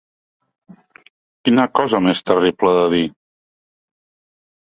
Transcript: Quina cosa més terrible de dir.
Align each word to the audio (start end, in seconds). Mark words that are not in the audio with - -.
Quina 1.49 1.65
cosa 1.79 1.99
més 2.05 2.21
terrible 2.29 2.73
de 2.79 2.87
dir. 2.95 3.03